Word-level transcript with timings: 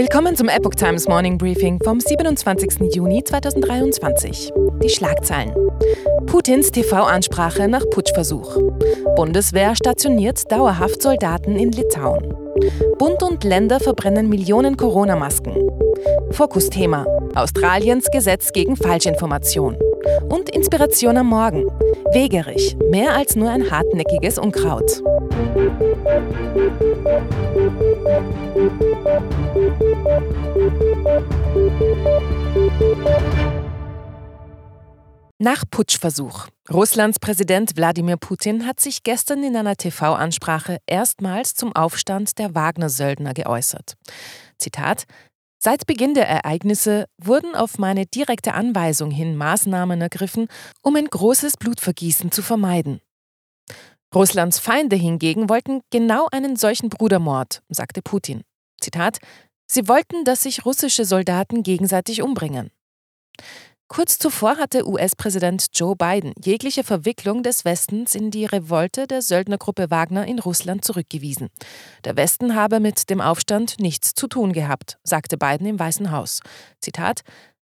Willkommen 0.00 0.34
zum 0.34 0.48
Epoch 0.48 0.74
Times 0.76 1.06
Morning 1.08 1.36
Briefing 1.36 1.78
vom 1.84 2.00
27. 2.00 2.94
Juni 2.94 3.22
2023. 3.22 4.50
Die 4.82 4.88
Schlagzeilen. 4.88 5.54
Putins 6.24 6.70
TV-Ansprache 6.70 7.68
nach 7.68 7.84
Putschversuch. 7.90 8.56
Bundeswehr 9.14 9.76
stationiert 9.76 10.50
dauerhaft 10.50 11.02
Soldaten 11.02 11.54
in 11.54 11.70
Litauen. 11.72 12.34
Bund 12.98 13.22
und 13.22 13.44
Länder 13.44 13.78
verbrennen 13.78 14.30
Millionen 14.30 14.78
Corona-Masken. 14.78 15.70
Fokusthema: 16.30 17.04
Australiens 17.34 18.06
Gesetz 18.10 18.52
gegen 18.52 18.76
Falschinformation. 18.76 19.76
Und 20.30 20.48
Inspiration 20.48 21.18
am 21.18 21.26
Morgen. 21.26 21.66
Wegerich, 22.14 22.74
mehr 22.90 23.12
als 23.12 23.36
nur 23.36 23.50
ein 23.50 23.70
hartnäckiges 23.70 24.38
Unkraut. 24.38 25.02
Nach 35.42 35.64
Putschversuch. 35.70 36.48
Russlands 36.70 37.18
Präsident 37.18 37.76
Wladimir 37.76 38.16
Putin 38.16 38.66
hat 38.66 38.80
sich 38.80 39.02
gestern 39.02 39.42
in 39.42 39.56
einer 39.56 39.76
TV-Ansprache 39.76 40.78
erstmals 40.86 41.54
zum 41.54 41.74
Aufstand 41.74 42.38
der 42.38 42.54
Wagner-Söldner 42.54 43.34
geäußert. 43.34 43.94
Zitat: 44.58 45.04
Seit 45.58 45.86
Beginn 45.86 46.14
der 46.14 46.28
Ereignisse 46.28 47.04
wurden 47.22 47.54
auf 47.54 47.78
meine 47.78 48.06
direkte 48.06 48.54
Anweisung 48.54 49.10
hin 49.10 49.36
Maßnahmen 49.36 50.00
ergriffen, 50.00 50.48
um 50.82 50.96
ein 50.96 51.06
großes 51.06 51.58
Blutvergießen 51.58 52.32
zu 52.32 52.40
vermeiden. 52.42 53.00
Russlands 54.14 54.58
Feinde 54.58 54.96
hingegen 54.96 55.48
wollten 55.48 55.82
genau 55.90 56.26
einen 56.32 56.56
solchen 56.56 56.88
Brudermord, 56.88 57.62
sagte 57.68 58.02
Putin. 58.02 58.42
Zitat: 58.80 59.18
Sie 59.66 59.86
wollten, 59.86 60.24
dass 60.24 60.42
sich 60.42 60.64
russische 60.64 61.04
Soldaten 61.04 61.62
gegenseitig 61.62 62.22
umbringen. 62.22 62.70
Kurz 63.86 64.18
zuvor 64.18 64.56
hatte 64.56 64.86
US-Präsident 64.86 65.66
Joe 65.74 65.96
Biden 65.96 66.32
jegliche 66.44 66.84
Verwicklung 66.84 67.42
des 67.42 67.64
Westens 67.64 68.14
in 68.14 68.30
die 68.30 68.46
Revolte 68.46 69.08
der 69.08 69.20
Söldnergruppe 69.20 69.90
Wagner 69.90 70.26
in 70.26 70.38
Russland 70.38 70.84
zurückgewiesen. 70.84 71.48
Der 72.04 72.16
Westen 72.16 72.54
habe 72.54 72.78
mit 72.78 73.10
dem 73.10 73.20
Aufstand 73.20 73.80
nichts 73.80 74.14
zu 74.14 74.28
tun 74.28 74.52
gehabt, 74.52 74.98
sagte 75.04 75.36
Biden 75.36 75.66
im 75.66 75.78
Weißen 75.78 76.10
Haus. 76.10 76.40
Zitat: 76.80 77.22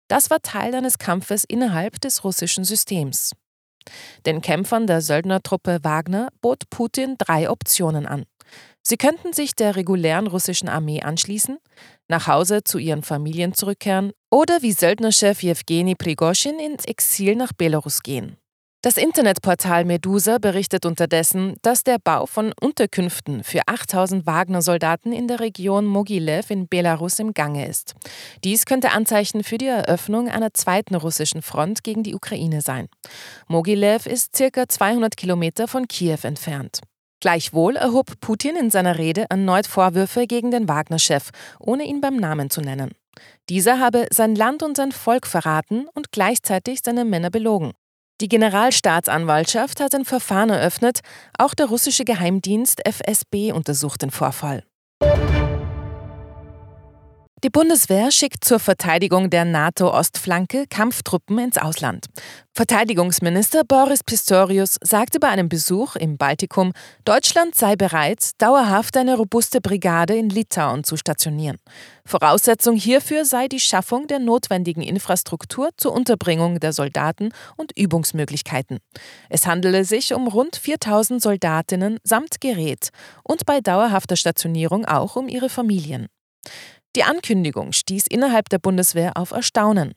Das 0.08 0.30
war 0.30 0.40
Teil 0.42 0.74
eines 0.74 0.98
Kampfes 0.98 1.44
innerhalb 1.44 2.00
des 2.00 2.24
russischen 2.24 2.64
Systems. 2.64 3.32
Den 4.26 4.40
Kämpfern 4.40 4.86
der 4.86 5.00
Söldnertruppe 5.00 5.80
Wagner 5.82 6.28
bot 6.40 6.70
Putin 6.70 7.16
drei 7.18 7.50
Optionen 7.50 8.06
an. 8.06 8.24
Sie 8.82 8.96
könnten 8.96 9.32
sich 9.32 9.54
der 9.54 9.76
regulären 9.76 10.26
russischen 10.26 10.68
Armee 10.68 11.02
anschließen, 11.02 11.58
nach 12.08 12.26
Hause 12.26 12.64
zu 12.64 12.78
ihren 12.78 13.02
Familien 13.02 13.54
zurückkehren 13.54 14.12
oder 14.30 14.62
wie 14.62 14.72
Söldnerchef 14.72 15.42
Jewgeni 15.42 15.94
Prigoschin 15.94 16.58
ins 16.58 16.84
Exil 16.84 17.36
nach 17.36 17.52
Belarus 17.52 18.02
gehen. 18.02 18.36
Das 18.84 18.96
Internetportal 18.96 19.84
Medusa 19.84 20.38
berichtet 20.38 20.84
unterdessen, 20.86 21.54
dass 21.62 21.84
der 21.84 21.98
Bau 22.02 22.26
von 22.26 22.52
Unterkünften 22.60 23.44
für 23.44 23.60
8000 23.66 24.26
Wagner-Soldaten 24.26 25.12
in 25.12 25.28
der 25.28 25.38
Region 25.38 25.86
Mogilev 25.86 26.50
in 26.50 26.66
Belarus 26.66 27.20
im 27.20 27.32
Gange 27.32 27.68
ist. 27.68 27.94
Dies 28.42 28.64
könnte 28.64 28.90
Anzeichen 28.90 29.44
für 29.44 29.56
die 29.56 29.68
Eröffnung 29.68 30.28
einer 30.28 30.52
zweiten 30.52 30.96
russischen 30.96 31.42
Front 31.42 31.84
gegen 31.84 32.02
die 32.02 32.16
Ukraine 32.16 32.60
sein. 32.60 32.88
Mogilev 33.46 34.06
ist 34.06 34.34
circa 34.34 34.68
200 34.68 35.16
Kilometer 35.16 35.68
von 35.68 35.86
Kiew 35.86 36.18
entfernt. 36.24 36.80
Gleichwohl 37.20 37.76
erhob 37.76 38.18
Putin 38.20 38.56
in 38.56 38.72
seiner 38.72 38.98
Rede 38.98 39.26
erneut 39.30 39.68
Vorwürfe 39.68 40.26
gegen 40.26 40.50
den 40.50 40.68
Wagner-Chef, 40.68 41.30
ohne 41.60 41.84
ihn 41.84 42.00
beim 42.00 42.16
Namen 42.16 42.50
zu 42.50 42.60
nennen. 42.60 42.90
Dieser 43.48 43.78
habe 43.78 44.08
sein 44.10 44.34
Land 44.34 44.64
und 44.64 44.76
sein 44.76 44.90
Volk 44.90 45.28
verraten 45.28 45.86
und 45.94 46.10
gleichzeitig 46.10 46.80
seine 46.82 47.04
Männer 47.04 47.30
belogen. 47.30 47.74
Die 48.22 48.28
Generalstaatsanwaltschaft 48.28 49.80
hat 49.80 49.96
ein 49.96 50.04
Verfahren 50.04 50.50
eröffnet, 50.50 51.00
auch 51.36 51.54
der 51.54 51.66
russische 51.66 52.04
Geheimdienst 52.04 52.80
FSB 52.86 53.50
untersucht 53.50 54.02
den 54.02 54.12
Vorfall. 54.12 54.62
Die 57.44 57.50
Bundeswehr 57.50 58.12
schickt 58.12 58.44
zur 58.44 58.60
Verteidigung 58.60 59.28
der 59.28 59.44
NATO-Ostflanke 59.44 60.66
Kampftruppen 60.70 61.40
ins 61.40 61.58
Ausland. 61.58 62.06
Verteidigungsminister 62.52 63.64
Boris 63.64 64.04
Pistorius 64.04 64.76
sagte 64.80 65.18
bei 65.18 65.26
einem 65.26 65.48
Besuch 65.48 65.96
im 65.96 66.18
Baltikum, 66.18 66.72
Deutschland 67.04 67.56
sei 67.56 67.74
bereit, 67.74 68.30
dauerhaft 68.38 68.96
eine 68.96 69.16
robuste 69.16 69.60
Brigade 69.60 70.14
in 70.14 70.28
Litauen 70.28 70.84
zu 70.84 70.96
stationieren. 70.96 71.56
Voraussetzung 72.06 72.76
hierfür 72.76 73.24
sei 73.24 73.48
die 73.48 73.58
Schaffung 73.58 74.06
der 74.06 74.20
notwendigen 74.20 74.82
Infrastruktur 74.82 75.70
zur 75.76 75.94
Unterbringung 75.94 76.60
der 76.60 76.72
Soldaten 76.72 77.30
und 77.56 77.76
Übungsmöglichkeiten. 77.76 78.78
Es 79.28 79.48
handele 79.48 79.84
sich 79.84 80.14
um 80.14 80.28
rund 80.28 80.54
4000 80.54 81.20
Soldatinnen 81.20 81.98
samt 82.04 82.40
Gerät 82.40 82.90
und 83.24 83.46
bei 83.46 83.60
dauerhafter 83.60 84.14
Stationierung 84.14 84.84
auch 84.84 85.16
um 85.16 85.26
ihre 85.26 85.48
Familien. 85.48 86.06
Die 86.94 87.04
Ankündigung 87.04 87.72
stieß 87.72 88.06
innerhalb 88.06 88.50
der 88.50 88.58
Bundeswehr 88.58 89.16
auf 89.16 89.30
Erstaunen. 89.30 89.94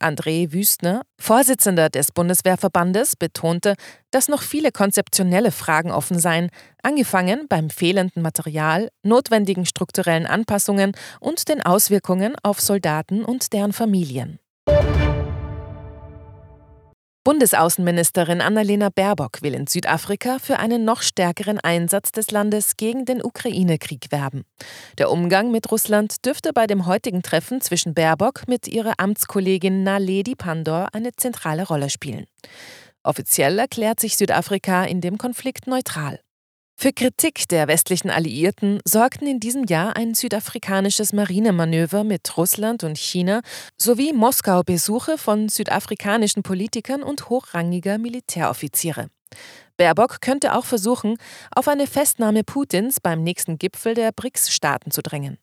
André 0.00 0.50
Wüstner, 0.52 1.02
Vorsitzender 1.20 1.90
des 1.90 2.10
Bundeswehrverbandes, 2.10 3.16
betonte, 3.16 3.74
dass 4.10 4.28
noch 4.28 4.40
viele 4.40 4.72
konzeptionelle 4.72 5.52
Fragen 5.52 5.90
offen 5.90 6.18
seien, 6.18 6.48
angefangen 6.82 7.46
beim 7.48 7.68
fehlenden 7.68 8.22
Material, 8.22 8.88
notwendigen 9.02 9.66
strukturellen 9.66 10.26
Anpassungen 10.26 10.92
und 11.20 11.48
den 11.50 11.60
Auswirkungen 11.60 12.34
auf 12.42 12.60
Soldaten 12.60 13.26
und 13.26 13.52
deren 13.52 13.74
Familien. 13.74 14.38
Bundesaußenministerin 17.28 18.40
Annalena 18.40 18.88
Baerbock 18.88 19.42
will 19.42 19.52
in 19.52 19.66
Südafrika 19.66 20.38
für 20.38 20.58
einen 20.58 20.86
noch 20.86 21.02
stärkeren 21.02 21.60
Einsatz 21.60 22.10
des 22.10 22.30
Landes 22.30 22.78
gegen 22.78 23.04
den 23.04 23.22
Ukraine-Krieg 23.22 24.06
werben. 24.08 24.46
Der 24.96 25.10
Umgang 25.10 25.50
mit 25.50 25.70
Russland 25.70 26.24
dürfte 26.24 26.54
bei 26.54 26.66
dem 26.66 26.86
heutigen 26.86 27.22
Treffen 27.22 27.60
zwischen 27.60 27.92
Baerbock 27.92 28.48
mit 28.48 28.66
ihrer 28.66 28.94
Amtskollegin 28.96 29.82
Naledi 29.82 30.36
Pandor 30.36 30.88
eine 30.94 31.12
zentrale 31.16 31.66
Rolle 31.66 31.90
spielen. 31.90 32.24
Offiziell 33.02 33.58
erklärt 33.58 34.00
sich 34.00 34.16
Südafrika 34.16 34.84
in 34.84 35.02
dem 35.02 35.18
Konflikt 35.18 35.66
neutral. 35.66 36.20
Für 36.80 36.92
Kritik 36.92 37.48
der 37.48 37.66
westlichen 37.66 38.08
Alliierten 38.08 38.78
sorgten 38.84 39.26
in 39.26 39.40
diesem 39.40 39.64
Jahr 39.64 39.96
ein 39.96 40.14
südafrikanisches 40.14 41.12
Marinemanöver 41.12 42.04
mit 42.04 42.36
Russland 42.36 42.84
und 42.84 42.96
China 42.96 43.40
sowie 43.76 44.12
Moskau-Besuche 44.12 45.18
von 45.18 45.48
südafrikanischen 45.48 46.44
Politikern 46.44 47.02
und 47.02 47.30
hochrangiger 47.30 47.98
Militäroffiziere. 47.98 49.08
Baerbock 49.76 50.20
könnte 50.20 50.54
auch 50.54 50.66
versuchen, 50.66 51.16
auf 51.50 51.66
eine 51.66 51.88
Festnahme 51.88 52.44
Putins 52.44 53.00
beim 53.00 53.24
nächsten 53.24 53.58
Gipfel 53.58 53.94
der 53.94 54.12
BRICS-Staaten 54.12 54.92
zu 54.92 55.02
drängen. 55.02 55.38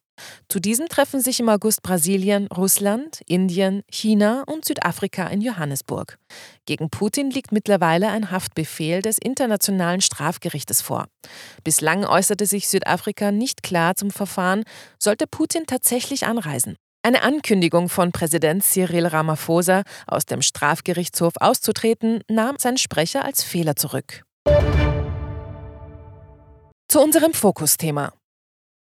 Zu 0.48 0.60
diesem 0.60 0.88
treffen 0.88 1.20
sich 1.20 1.40
im 1.40 1.50
August 1.50 1.82
Brasilien, 1.82 2.48
Russland, 2.48 3.22
Indien, 3.28 3.84
China 3.90 4.44
und 4.48 4.66
Südafrika 4.66 5.28
in 5.28 5.42
Johannesburg. 5.42 6.18
Gegen 6.66 6.90
Putin 6.90 7.30
liegt 7.32 7.52
mittlerweile 7.52 8.10
ein 8.10 8.32
Haftbefehl 8.32 9.02
des 9.02 9.18
Internationalen 9.18 10.02
Strafgerichtes 10.02 10.82
vor. 10.82 11.08
Bislang 11.64 12.06
äußerte 12.06 12.46
sich 12.46 12.68
Südafrika 12.68 13.32
nicht 13.32 13.64
klar 13.64 13.96
zum 13.96 14.12
Verfahren, 14.12 14.64
sollte 15.00 15.28
Putin 15.28 15.66
tatsächlich 15.66 16.26
anreisen. 16.26 16.76
Eine 17.04 17.22
Ankündigung 17.22 17.88
von 17.88 18.12
Präsident 18.12 18.64
Cyril 18.64 19.06
Ramaphosa, 19.06 19.84
aus 20.08 20.26
dem 20.26 20.42
Strafgerichtshof 20.42 21.34
auszutreten, 21.40 22.22
nahm 22.28 22.56
sein 22.58 22.78
Sprecher 22.78 23.24
als 23.24 23.44
Fehler 23.44 23.76
zurück. 23.76 24.24
Zu 26.88 27.02
unserem 27.02 27.34
Fokusthema. 27.34 28.12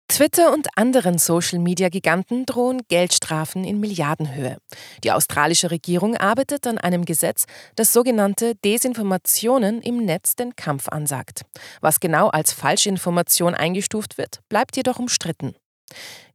Twitter 0.07 0.54
und 0.54 0.68
anderen 0.78 1.18
Social-Media-Giganten 1.18 2.46
drohen 2.46 2.84
Geldstrafen 2.88 3.66
in 3.66 3.80
Milliardenhöhe. 3.80 4.57
Die 5.04 5.12
australische 5.12 5.72
Regierung 5.72 6.16
arbeitet 6.16 6.68
an 6.68 6.78
einem 6.78 7.06
Gesetz, 7.06 7.46
das 7.75 7.92
sogenannte 7.92 8.56
Desinformationen 8.63 9.81
im 9.81 10.06
Netz 10.06 10.36
den 10.36 10.56
Kampf 10.56 10.88
ansagt. 10.90 11.42
Was 11.81 12.00
genau 12.00 12.30
als 12.30 12.54
Falschinformation 12.54 13.56
eingestuft 13.56 14.18
wird, 14.18 14.40
bleibt 14.48 14.78
jedoch 14.78 15.00
umstritten. 15.00 15.56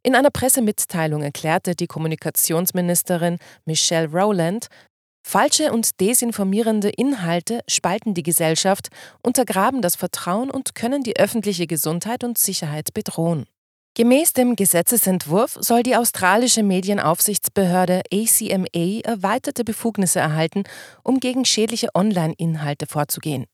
In 0.03 0.15
einer 0.15 0.31
Pressemitteilung 0.31 1.23
erklärte 1.23 1.75
die 1.75 1.87
Kommunikationsministerin 1.87 3.39
Michelle 3.65 4.09
Rowland, 4.09 4.67
Falsche 5.23 5.73
und 5.73 6.01
desinformierende 6.01 6.89
Inhalte 6.89 7.61
spalten 7.69 8.15
die 8.15 8.23
Gesellschaft, 8.23 8.89
untergraben 9.23 9.81
das 9.81 9.95
Vertrauen 9.97 10.51
und 10.51 10.75
können 10.75 11.03
die 11.03 11.19
öffentliche 11.19 11.67
Gesundheit 11.67 12.25
und 12.25 12.37
Sicherheit 12.37 12.93
bedrohen. 12.95 13.47
Gemäß 13.95 14.33
dem 14.33 14.55
Gesetzesentwurf 14.55 15.59
soll 15.61 15.83
die 15.83 15.97
australische 15.97 16.63
Medienaufsichtsbehörde 16.63 18.03
ACMA 18.13 19.01
erweiterte 19.03 19.65
Befugnisse 19.65 20.21
erhalten, 20.21 20.63
um 21.03 21.19
gegen 21.19 21.45
schädliche 21.45 21.89
Online-Inhalte 21.95 22.87
vorzugehen. 22.87 23.47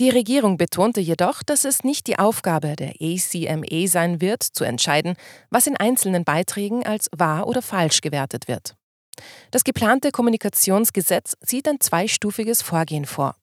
Die 0.00 0.10
Regierung 0.10 0.58
betonte 0.58 1.00
jedoch, 1.00 1.42
dass 1.42 1.64
es 1.64 1.84
nicht 1.84 2.08
die 2.08 2.18
Aufgabe 2.18 2.74
der 2.76 2.94
ACME 3.00 3.86
sein 3.86 4.20
wird, 4.20 4.42
zu 4.42 4.64
entscheiden, 4.64 5.14
was 5.50 5.66
in 5.66 5.76
einzelnen 5.76 6.24
Beiträgen 6.24 6.84
als 6.84 7.08
wahr 7.16 7.46
oder 7.46 7.62
falsch 7.62 8.00
gewertet 8.00 8.48
wird. 8.48 8.74
Das 9.52 9.62
geplante 9.62 10.10
Kommunikationsgesetz 10.10 11.36
sieht 11.40 11.68
ein 11.68 11.80
zweistufiges 11.80 12.60
Vorgehen 12.60 13.04
vor. 13.04 13.36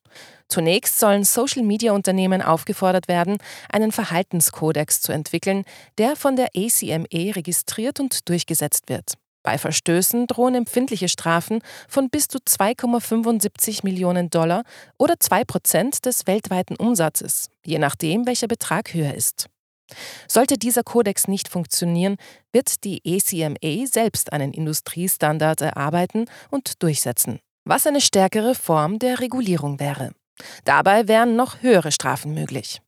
Zunächst 0.52 1.00
sollen 1.00 1.24
Social-Media-Unternehmen 1.24 2.42
aufgefordert 2.42 3.08
werden, 3.08 3.38
einen 3.72 3.90
Verhaltenskodex 3.90 5.00
zu 5.00 5.10
entwickeln, 5.10 5.64
der 5.96 6.14
von 6.14 6.36
der 6.36 6.48
ACME 6.54 7.34
registriert 7.34 8.00
und 8.00 8.28
durchgesetzt 8.28 8.90
wird. 8.90 9.14
Bei 9.42 9.56
Verstößen 9.56 10.26
drohen 10.26 10.54
empfindliche 10.54 11.08
Strafen 11.08 11.60
von 11.88 12.10
bis 12.10 12.28
zu 12.28 12.36
2,75 12.36 13.80
Millionen 13.84 14.28
Dollar 14.28 14.64
oder 14.98 15.18
2 15.18 15.44
Prozent 15.44 16.04
des 16.04 16.26
weltweiten 16.26 16.76
Umsatzes, 16.76 17.48
je 17.64 17.78
nachdem, 17.78 18.26
welcher 18.26 18.46
Betrag 18.46 18.92
höher 18.92 19.14
ist. 19.14 19.46
Sollte 20.28 20.58
dieser 20.58 20.82
Kodex 20.82 21.28
nicht 21.28 21.48
funktionieren, 21.48 22.16
wird 22.52 22.84
die 22.84 23.00
ECMA 23.04 23.86
selbst 23.86 24.34
einen 24.34 24.52
Industriestandard 24.52 25.62
erarbeiten 25.62 26.26
und 26.50 26.82
durchsetzen, 26.82 27.40
was 27.64 27.86
eine 27.86 28.02
stärkere 28.02 28.54
Form 28.54 28.98
der 28.98 29.20
Regulierung 29.20 29.80
wäre. 29.80 30.12
Dabei 30.64 31.08
wären 31.08 31.36
noch 31.36 31.62
höhere 31.62 31.92
Strafen 31.92 32.34
möglich. 32.34 32.80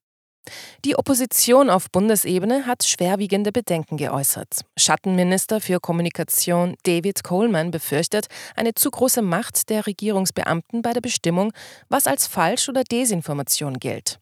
Die 0.85 0.97
Opposition 0.97 1.71
auf 1.71 1.91
Bundesebene 1.91 2.67
hat 2.67 2.85
schwerwiegende 2.85 3.53
Bedenken 3.53 3.97
geäußert. 3.97 4.61
Schattenminister 4.77 5.61
für 5.61 5.81
Kommunikation 5.81 6.77
David 6.83 7.25
Coleman 7.25 7.71
befürchtet 7.71 8.27
eine 8.55 8.75
zu 8.75 8.91
große 8.91 9.23
Macht 9.23 9.71
der 9.71 9.87
Regierungsbeamten 9.87 10.83
bei 10.83 10.93
der 10.93 11.01
Bestimmung, 11.01 11.53
was 11.89 12.07
als 12.07 12.27
Falsch 12.27 12.69
oder 12.69 12.85
Desinformation 12.85 13.79
gilt. 13.79 14.19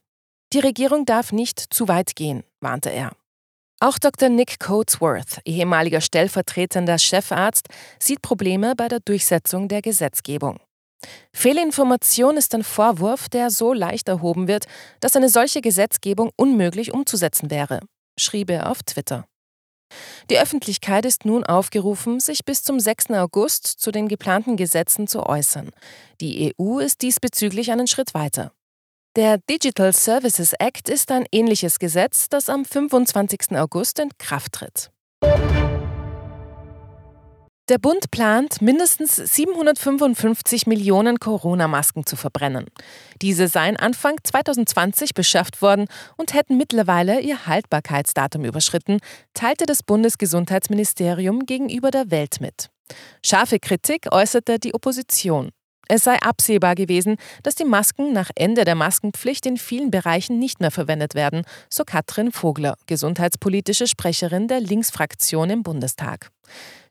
Die 0.53 0.61
Regierung 0.61 1.07
darf 1.07 1.33
nicht 1.33 1.59
zu 1.59 1.89
weit 1.89 2.15
gehen, 2.15 2.45
warnte 2.61 2.91
er. 2.91 3.13
Auch 3.81 3.99
Dr. 3.99 4.29
Nick 4.29 4.61
Coatsworth, 4.61 5.41
ehemaliger 5.45 6.01
stellvertretender 6.01 6.99
Chefarzt, 6.99 7.67
sieht 7.99 8.23
Probleme 8.23 8.75
bei 8.77 8.87
der 8.87 9.01
Durchsetzung 9.01 9.67
der 9.67 9.83
Gesetzgebung. 9.83 10.61
Fehlinformation 11.33 12.37
ist 12.37 12.55
ein 12.55 12.65
Vorwurf, 12.65 13.29
der 13.29 13.51
so 13.51 13.73
leicht 13.73 14.09
erhoben 14.09 14.49
wird, 14.49 14.67
dass 15.01 15.17
eine 15.17 15.29
solche 15.29 15.61
Gesetzgebung 15.61 16.31
unmöglich 16.37 16.93
umzusetzen 16.93 17.51
wäre, 17.51 17.81
schrieb 18.19 18.51
er 18.51 18.71
auf 18.71 18.83
Twitter. 18.83 19.27
Die 20.31 20.39
Öffentlichkeit 20.39 21.05
ist 21.05 21.25
nun 21.25 21.45
aufgerufen, 21.45 22.21
sich 22.21 22.45
bis 22.45 22.63
zum 22.63 22.81
6. 22.81 23.11
August 23.11 23.67
zu 23.67 23.91
den 23.91 24.09
geplanten 24.09 24.57
Gesetzen 24.57 25.07
zu 25.07 25.27
äußern. 25.27 25.71
Die 26.21 26.55
EU 26.59 26.79
ist 26.79 27.03
diesbezüglich 27.03 27.71
einen 27.73 27.87
Schritt 27.87 28.15
weiter. 28.15 28.53
Der 29.15 29.39
Digital 29.39 29.93
Services 29.93 30.55
Act 30.55 30.89
ist 30.89 31.11
ein 31.11 31.27
ähnliches 31.33 31.79
Gesetz, 31.79 32.31
das 32.31 32.49
am 32.49 32.65
25. 32.65 33.59
August 33.59 33.99
in 33.99 34.09
Kraft 34.17 34.53
tritt. 34.53 34.91
Der 37.73 37.79
Bund 37.79 38.11
plant, 38.11 38.61
mindestens 38.61 39.17
755 39.17 40.67
Millionen 40.67 41.19
Corona-Masken 41.19 42.05
zu 42.05 42.17
verbrennen. 42.17 42.67
Diese 43.23 43.49
seien 43.49 43.79
Anfang 43.79 44.17
2020 44.23 45.15
beschafft 45.15 45.63
worden 45.63 45.87
und 46.19 46.35
hätten 46.35 46.59
mittlerweile 46.59 47.21
ihr 47.21 47.47
Haltbarkeitsdatum 47.47 48.45
überschritten, 48.45 48.99
teilte 49.33 49.65
das 49.65 49.83
Bundesgesundheitsministerium 49.83 51.47
gegenüber 51.47 51.91
der 51.91 52.11
Welt 52.11 52.43
mit. 52.43 52.69
Scharfe 53.25 53.59
Kritik 53.59 54.13
äußerte 54.13 54.59
die 54.59 54.75
Opposition. 54.75 55.49
Es 55.89 56.05
sei 56.05 56.21
absehbar 56.21 56.75
gewesen, 56.75 57.17
dass 57.43 57.55
die 57.55 57.65
Masken 57.65 58.13
nach 58.13 58.29
Ende 58.35 58.67
der 58.67 58.75
Maskenpflicht 58.75 59.47
in 59.47 59.57
vielen 59.57 59.91
Bereichen 59.91 60.39
nicht 60.39 60.61
mehr 60.61 60.71
verwendet 60.71 61.15
werden, 61.15 61.43
so 61.71 61.85
Katrin 61.85 62.33
Vogler, 62.33 62.77
gesundheitspolitische 62.87 63.87
Sprecherin 63.87 64.47
der 64.47 64.61
Linksfraktion 64.61 65.49
im 65.49 65.63
Bundestag. 65.63 66.31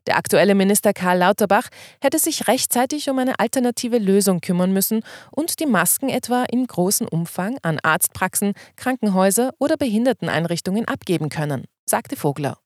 Der 0.06 0.16
aktuelle 0.16 0.54
Minister 0.54 0.92
Karl 0.92 1.18
Lauterbach 1.18 1.68
hätte 2.00 2.18
sich 2.18 2.48
rechtzeitig 2.48 3.08
um 3.08 3.18
eine 3.18 3.38
alternative 3.38 3.98
Lösung 3.98 4.40
kümmern 4.40 4.72
müssen 4.72 5.02
und 5.30 5.60
die 5.60 5.66
Masken 5.66 6.08
etwa 6.08 6.44
in 6.44 6.66
großem 6.66 7.06
Umfang 7.08 7.58
an 7.62 7.78
Arztpraxen, 7.82 8.54
Krankenhäuser 8.76 9.52
oder 9.58 9.76
Behinderteneinrichtungen 9.76 10.86
abgeben 10.86 11.28
können, 11.28 11.64
sagte 11.88 12.16
Vogler. 12.16 12.58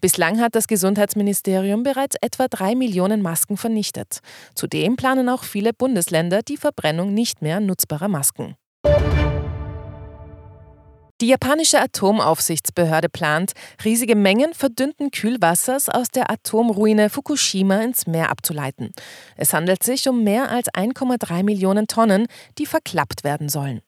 Bislang 0.00 0.40
hat 0.40 0.54
das 0.54 0.66
Gesundheitsministerium 0.66 1.82
bereits 1.82 2.16
etwa 2.20 2.48
drei 2.48 2.74
Millionen 2.74 3.22
Masken 3.22 3.56
vernichtet. 3.56 4.20
Zudem 4.54 4.96
planen 4.96 5.28
auch 5.28 5.44
viele 5.44 5.72
Bundesländer 5.72 6.42
die 6.42 6.56
Verbrennung 6.56 7.14
nicht 7.14 7.42
mehr 7.42 7.60
nutzbarer 7.60 8.08
Masken. 8.08 8.56
Die 11.20 11.26
japanische 11.26 11.78
Atomaufsichtsbehörde 11.78 13.10
plant, 13.10 13.52
riesige 13.84 14.16
Mengen 14.16 14.54
verdünnten 14.54 15.10
Kühlwassers 15.10 15.90
aus 15.90 16.08
der 16.08 16.30
Atomruine 16.30 17.10
Fukushima 17.10 17.82
ins 17.82 18.06
Meer 18.06 18.30
abzuleiten. 18.30 18.90
Es 19.36 19.52
handelt 19.52 19.82
sich 19.82 20.08
um 20.08 20.24
mehr 20.24 20.50
als 20.50 20.68
1,3 20.68 21.42
Millionen 21.42 21.86
Tonnen, 21.88 22.26
die 22.56 22.64
verklappt 22.64 23.22
werden 23.22 23.50
sollen. 23.50 23.82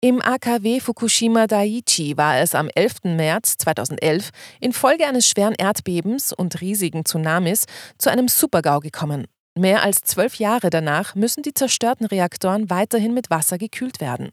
Im 0.00 0.22
AKW 0.22 0.78
Fukushima 0.78 1.48
Daiichi 1.48 2.16
war 2.16 2.38
es 2.38 2.54
am 2.54 2.68
11. 2.72 3.16
März 3.16 3.56
2011 3.56 4.30
infolge 4.60 5.08
eines 5.08 5.26
schweren 5.26 5.54
Erdbebens 5.54 6.32
und 6.32 6.60
riesigen 6.60 7.04
Tsunamis 7.04 7.64
zu 7.98 8.10
einem 8.10 8.28
Supergau 8.28 8.78
gekommen. 8.78 9.26
Mehr 9.56 9.84
als 9.84 10.00
zwölf 10.00 10.34
Jahre 10.36 10.68
danach 10.68 11.14
müssen 11.14 11.44
die 11.44 11.54
zerstörten 11.54 12.06
Reaktoren 12.06 12.70
weiterhin 12.70 13.14
mit 13.14 13.30
Wasser 13.30 13.56
gekühlt 13.56 14.00
werden. 14.00 14.30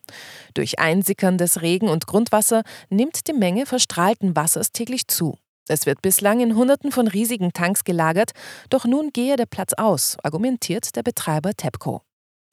Durch 0.56 0.80
Einsickern 0.80 1.38
des 1.38 1.62
Regen- 1.62 1.90
und 1.90 2.08
Grundwasser 2.08 2.64
nimmt 2.90 3.28
die 3.28 3.34
Menge 3.34 3.68
verstrahlten 3.68 4.36
Wassers 4.36 4.72
täglich 4.72 5.08
zu. 5.08 5.38
Es 5.68 5.86
wird 5.86 6.02
bislang 6.02 6.40
in 6.40 6.56
Hunderten 6.56 6.92
von 6.92 7.08
riesigen 7.08 7.54
Tanks 7.54 7.84
gelagert, 7.84 8.32
doch 8.72 8.86
nun 8.86 9.12
gehe 9.14 9.36
der 9.36 9.46
Platz 9.46 9.74
aus, 9.74 10.18
argumentiert 10.24 10.96
der 10.96 11.04
Betreiber 11.04 11.54
TEPCO. 11.54 12.02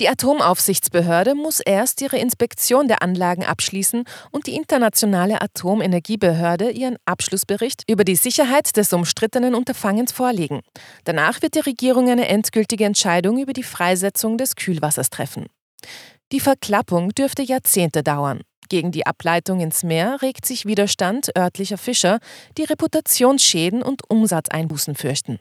Die 0.00 0.08
Atomaufsichtsbehörde 0.08 1.34
muss 1.34 1.58
erst 1.58 2.00
ihre 2.02 2.18
Inspektion 2.18 2.86
der 2.86 3.02
Anlagen 3.02 3.44
abschließen 3.44 4.04
und 4.30 4.46
die 4.46 4.54
Internationale 4.54 5.42
Atomenergiebehörde 5.42 6.70
ihren 6.70 6.98
Abschlussbericht 7.04 7.82
über 7.90 8.04
die 8.04 8.14
Sicherheit 8.14 8.76
des 8.76 8.92
umstrittenen 8.92 9.56
Unterfangens 9.56 10.12
vorlegen. 10.12 10.60
Danach 11.02 11.42
wird 11.42 11.56
die 11.56 11.60
Regierung 11.60 12.08
eine 12.08 12.28
endgültige 12.28 12.84
Entscheidung 12.84 13.38
über 13.38 13.52
die 13.52 13.64
Freisetzung 13.64 14.38
des 14.38 14.54
Kühlwassers 14.54 15.10
treffen. 15.10 15.46
Die 16.30 16.40
Verklappung 16.40 17.10
dürfte 17.10 17.42
Jahrzehnte 17.42 18.04
dauern. 18.04 18.42
Gegen 18.68 18.92
die 18.92 19.06
Ableitung 19.06 19.60
ins 19.60 19.82
Meer 19.82 20.18
regt 20.22 20.46
sich 20.46 20.66
Widerstand 20.66 21.30
örtlicher 21.36 21.78
Fischer, 21.78 22.18
die 22.56 22.64
Reputationsschäden 22.64 23.82
und 23.82 24.02
Umsatzeinbußen 24.08 24.94
fürchten. 24.94 25.40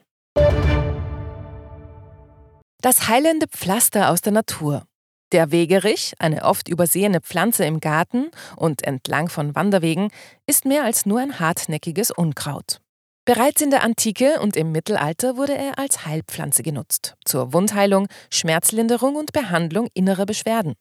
Das 2.81 3.07
heilende 3.07 3.47
Pflaster 3.47 4.11
aus 4.11 4.21
der 4.21 4.33
Natur. 4.33 4.85
Der 5.31 5.51
Wegerich, 5.51 6.13
eine 6.19 6.43
oft 6.43 6.69
übersehene 6.69 7.21
Pflanze 7.21 7.65
im 7.65 7.79
Garten 7.79 8.29
und 8.55 8.83
entlang 8.83 9.29
von 9.29 9.55
Wanderwegen, 9.55 10.09
ist 10.45 10.63
mehr 10.65 10.83
als 10.83 11.07
nur 11.07 11.19
ein 11.19 11.39
hartnäckiges 11.39 12.11
Unkraut. 12.11 12.79
Bereits 13.25 13.61
in 13.61 13.71
der 13.71 13.83
Antike 13.83 14.39
und 14.39 14.55
im 14.55 14.71
Mittelalter 14.71 15.35
wurde 15.35 15.57
er 15.57 15.79
als 15.79 16.05
Heilpflanze 16.05 16.61
genutzt, 16.61 17.15
zur 17.25 17.51
Wundheilung, 17.51 18.07
Schmerzlinderung 18.29 19.15
und 19.15 19.33
Behandlung 19.33 19.89
innerer 19.93 20.25
Beschwerden. 20.25 20.75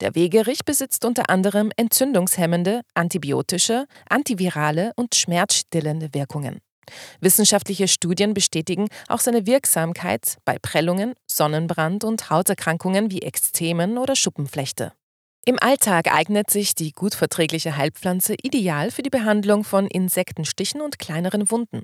Der 0.00 0.14
Wegerich 0.14 0.64
besitzt 0.64 1.06
unter 1.06 1.30
anderem 1.30 1.70
entzündungshemmende, 1.76 2.82
antibiotische, 2.92 3.86
antivirale 4.10 4.92
und 4.96 5.14
schmerzstillende 5.14 6.12
Wirkungen. 6.12 6.60
Wissenschaftliche 7.20 7.88
Studien 7.88 8.34
bestätigen 8.34 8.88
auch 9.08 9.20
seine 9.20 9.46
Wirksamkeit 9.46 10.36
bei 10.44 10.58
Prellungen, 10.58 11.14
Sonnenbrand 11.26 12.04
und 12.04 12.30
Hauterkrankungen 12.30 13.10
wie 13.10 13.22
Ekzemen 13.22 13.98
oder 13.98 14.16
Schuppenflechte. 14.16 14.92
Im 15.48 15.60
Alltag 15.60 16.12
eignet 16.12 16.50
sich 16.50 16.74
die 16.74 16.90
gut 16.90 17.14
verträgliche 17.14 17.76
Heilpflanze 17.76 18.34
ideal 18.42 18.90
für 18.90 19.04
die 19.04 19.10
Behandlung 19.10 19.62
von 19.62 19.86
Insektenstichen 19.86 20.80
und 20.80 20.98
kleineren 20.98 21.52
Wunden. 21.52 21.82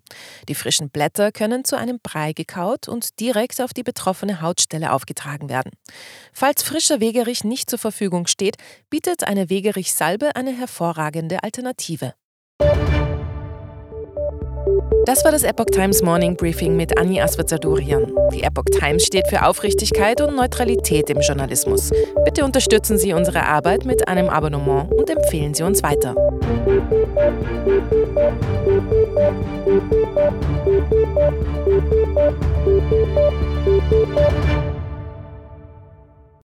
Die 0.49 0.57
frischen 0.57 0.91
Blätter 0.91 1.31
können 1.31 1.65
zu 1.65 1.77
einem 1.77 2.01
Brei 2.03 2.33
gekaut 2.33 2.89
und 2.89 3.21
direkt 3.21 3.61
auf 3.61 3.73
die 3.73 3.85
betroffene 3.85 4.41
Hautstelle 4.41 4.93
aufgetragen 4.93 5.49
werden. 5.49 5.71
Falls 6.33 6.65
frischer 6.65 6.99
Wegerich 6.99 7.45
nicht 7.45 7.71
zur 7.71 7.79
Verfügung 7.79 8.27
steht, 8.27 8.57
bietet 8.91 9.29
eine 9.29 9.49
Wegerich-Salbe 9.49 10.35
eine 10.35 10.59
hervorragende 10.59 11.45
Alternative. 11.45 12.15
Das 15.05 15.25
war 15.25 15.33
das 15.33 15.43
Epoch 15.43 15.67
Times 15.67 16.03
Morning 16.03 16.37
Briefing 16.37 16.77
mit 16.77 16.99
Anni 16.99 17.21
Aswazadurian. 17.21 18.13
Die 18.33 18.43
Epoch 18.43 18.65
Times 18.79 19.05
steht 19.05 19.27
für 19.29 19.45
Aufrichtigkeit 19.45 20.21
und 20.21 20.37
Neutralität 20.37 21.11
im 21.11 21.21
Journalismus. 21.21 21.91
Bitte 22.25 22.45
unterstützen 22.45 22.99
Sie 22.99 23.13
unsere 23.13 23.43
Arbeit 23.45 23.85
mit 23.85 24.07
einem 24.09 24.29
Abonnement 24.29 24.93
und 24.93 25.11
empfehlen 25.11 25.55
Sie 25.55 25.63
uns 25.65 25.83
weiter. 25.83 26.15